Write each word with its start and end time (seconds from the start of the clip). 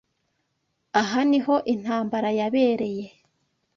Aha 1.01 1.19
niho 1.29 1.55
intambara 1.73 2.29
yabereye. 2.39 3.05